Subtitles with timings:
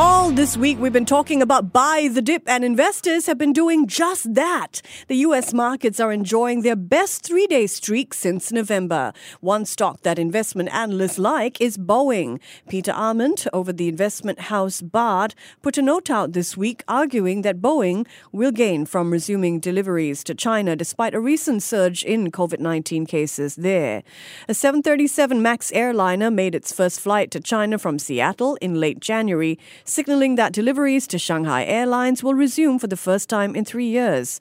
[0.00, 3.88] All this week, we've been talking about buy the dip, and investors have been doing
[3.88, 4.80] just that.
[5.08, 5.52] The U.S.
[5.52, 9.12] markets are enjoying their best three day streak since November.
[9.40, 12.38] One stock that investment analysts like is Boeing.
[12.68, 17.60] Peter Arment over the investment house Baird put a note out this week arguing that
[17.60, 23.04] Boeing will gain from resuming deliveries to China despite a recent surge in COVID 19
[23.04, 24.04] cases there.
[24.48, 29.58] A 737 MAX airliner made its first flight to China from Seattle in late January
[29.88, 34.38] signaling that deliveries to Shanghai Airlines will resume for the first time in three years.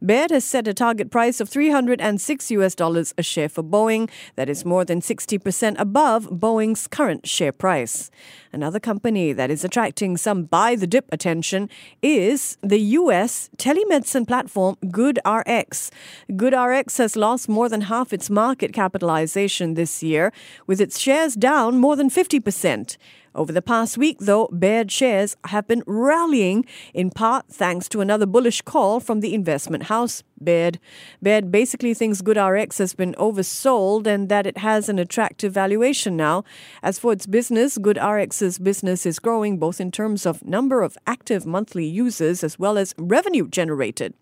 [0.00, 4.08] Baird has set a target price of 306 US dollars a share for Boeing.
[4.36, 8.08] That is more than 60% above Boeing's current share price.
[8.52, 11.68] Another company that is attracting some buy the dip attention
[12.00, 15.90] is the US telemedicine platform GoodRx.
[16.30, 20.32] GoodRx has lost more than half its market capitalization this year,
[20.68, 22.96] with its shares down more than 50%.
[23.38, 28.26] Over the past week, though, Baird shares have been rallying in part thanks to another
[28.26, 30.78] bullish call from the investment house Baird.
[31.22, 36.44] Baird basically thinks GoodRx has been oversold and that it has an attractive valuation now.
[36.82, 41.46] As for its business, GoodRx's business is growing both in terms of number of active
[41.46, 44.14] monthly users as well as revenue generated.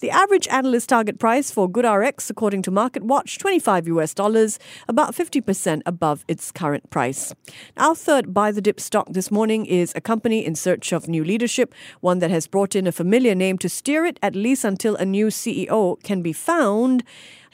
[0.00, 5.82] The average analyst target price for GoodRx, according to MarketWatch, 25 US dollars, about 50%
[5.86, 7.34] above its current price.
[7.76, 11.24] Our third buy the dip stock this morning is a company in search of new
[11.24, 14.96] leadership, one that has brought in a familiar name to steer it at least until
[14.96, 17.02] a new CEO CEO can be found.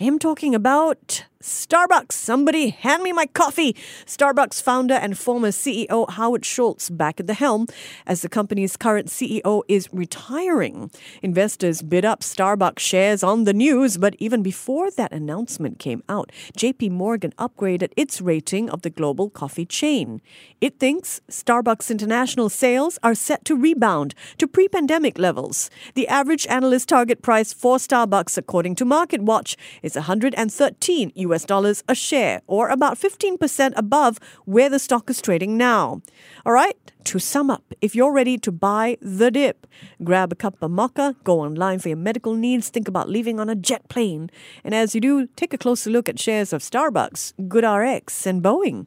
[0.00, 3.74] I am talking about Starbucks, somebody hand me my coffee.
[4.04, 7.66] Starbucks founder and former CEO Howard Schultz back at the helm
[8.06, 10.90] as the company's current CEO is retiring.
[11.22, 16.30] Investors bid up Starbucks shares on the news, but even before that announcement came out,
[16.58, 20.20] JP Morgan upgraded its rating of the global coffee chain.
[20.60, 25.70] It thinks Starbucks international sales are set to rebound to pre-pandemic levels.
[25.94, 31.94] The average analyst target price for Starbucks according to MarketWatch is 113 US dollars a
[31.94, 36.02] share, or about 15% above where the stock is trading now.
[36.44, 39.66] All right, to sum up, if you're ready to buy the dip,
[40.04, 43.48] grab a cup of mocha, go online for your medical needs, think about leaving on
[43.48, 44.30] a jet plane,
[44.64, 48.86] and as you do, take a closer look at shares of Starbucks, GoodRx, and Boeing.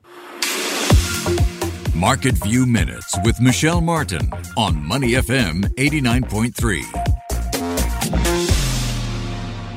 [1.96, 7.03] Market View Minutes with Michelle Martin on Money FM 89.3.